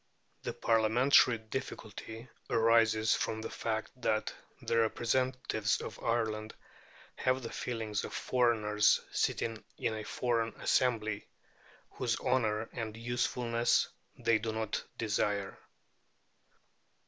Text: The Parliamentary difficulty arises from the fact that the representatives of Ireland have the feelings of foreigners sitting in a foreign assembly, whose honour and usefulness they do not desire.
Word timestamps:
The 0.41 0.53
Parliamentary 0.53 1.37
difficulty 1.37 2.27
arises 2.49 3.13
from 3.13 3.39
the 3.39 3.51
fact 3.51 3.91
that 4.01 4.33
the 4.59 4.79
representatives 4.79 5.79
of 5.79 6.03
Ireland 6.03 6.55
have 7.17 7.43
the 7.43 7.51
feelings 7.51 8.03
of 8.03 8.11
foreigners 8.11 8.99
sitting 9.11 9.63
in 9.77 9.93
a 9.93 10.03
foreign 10.03 10.59
assembly, 10.59 11.27
whose 11.91 12.19
honour 12.19 12.67
and 12.73 12.97
usefulness 12.97 13.89
they 14.17 14.39
do 14.39 14.51
not 14.51 14.83
desire. 14.97 15.55